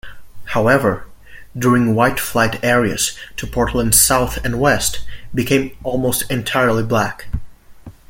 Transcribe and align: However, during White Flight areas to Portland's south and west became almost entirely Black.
However, 0.45 1.05
during 1.55 1.93
White 1.93 2.19
Flight 2.19 2.63
areas 2.65 3.15
to 3.37 3.45
Portland's 3.45 4.01
south 4.01 4.37
and 4.43 4.59
west 4.59 5.05
became 5.31 5.77
almost 5.83 6.23
entirely 6.31 6.81
Black. 6.81 7.27